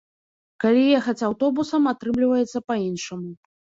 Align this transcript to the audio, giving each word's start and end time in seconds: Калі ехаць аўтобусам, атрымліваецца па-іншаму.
Калі 0.63 0.85
ехаць 0.99 1.23
аўтобусам, 1.29 1.81
атрымліваецца 1.93 2.65
па-іншаму. 2.71 3.31